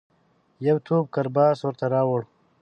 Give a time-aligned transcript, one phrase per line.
[0.67, 2.21] یو توپ کرباس ورته راووړ.